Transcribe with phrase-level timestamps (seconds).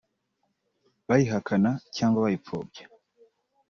[1.07, 2.83] bayihakana cyangwa bayipfobya